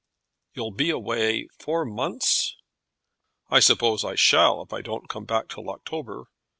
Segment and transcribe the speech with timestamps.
[0.55, 2.57] "You'll be away four months!"
[3.49, 6.25] "I suppose I shall if I don't come back till October."